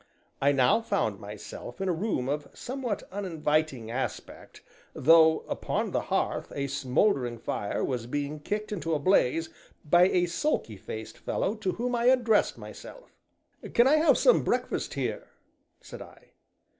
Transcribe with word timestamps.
I 0.41 0.51
now 0.51 0.81
found 0.81 1.19
myself 1.19 1.79
in 1.79 1.87
a 1.87 1.91
room 1.93 2.27
of 2.27 2.47
somewhat 2.55 3.03
uninviting 3.11 3.91
aspect, 3.91 4.63
though 4.95 5.41
upon 5.41 5.91
the 5.91 6.01
hearth 6.01 6.51
a 6.55 6.65
smouldering 6.65 7.37
fire 7.37 7.83
was 7.83 8.07
being 8.07 8.39
kicked 8.39 8.71
into 8.71 8.95
a 8.95 8.99
blaze 8.99 9.49
by 9.85 10.07
a 10.07 10.25
sulky 10.25 10.77
faced 10.77 11.19
fellow, 11.19 11.53
to 11.57 11.73
whom 11.73 11.93
I 11.93 12.05
addressed 12.05 12.57
myself: 12.57 13.15
"Can 13.75 13.85
I 13.87 13.97
have 13.97 14.17
some 14.17 14.43
breakfast 14.43 14.95
here?" 14.95 15.27
said 15.81 16.01
I. 16.01 16.31